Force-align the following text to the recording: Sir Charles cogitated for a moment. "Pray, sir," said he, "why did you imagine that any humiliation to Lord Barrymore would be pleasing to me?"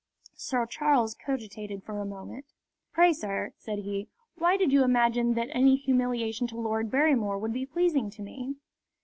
Sir 0.33 0.65
Charles 0.65 1.13
cogitated 1.13 1.83
for 1.83 1.99
a 2.01 2.05
moment. 2.07 2.45
"Pray, 2.91 3.13
sir," 3.13 3.53
said 3.59 3.77
he, 3.77 4.07
"why 4.35 4.57
did 4.57 4.71
you 4.73 4.83
imagine 4.83 5.35
that 5.35 5.49
any 5.51 5.75
humiliation 5.75 6.47
to 6.47 6.59
Lord 6.59 6.89
Barrymore 6.89 7.37
would 7.37 7.53
be 7.53 7.67
pleasing 7.67 8.09
to 8.09 8.23
me?" 8.23 8.55